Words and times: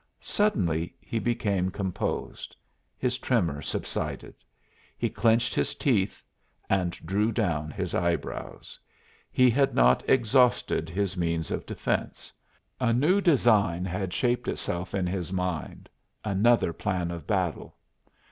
Suddenly 0.19 0.95
he 0.99 1.19
became 1.19 1.69
composed. 1.69 2.55
His 2.97 3.19
tremor 3.19 3.61
subsided. 3.61 4.33
He 4.97 5.11
clenched 5.11 5.53
his 5.53 5.75
teeth 5.75 6.23
and 6.67 6.91
drew 7.05 7.31
down 7.31 7.69
his 7.69 7.93
eyebrows. 7.93 8.79
He 9.31 9.51
had 9.51 9.75
not 9.75 10.01
exhausted 10.09 10.89
his 10.89 11.15
means 11.15 11.51
of 11.51 11.67
defense; 11.67 12.33
a 12.79 12.91
new 12.93 13.21
design 13.21 13.85
had 13.85 14.11
shaped 14.11 14.47
itself 14.47 14.95
in 14.95 15.05
his 15.05 15.31
mind 15.31 15.87
another 16.23 16.73
plan 16.73 17.11
of 17.11 17.27
battle. 17.27 17.77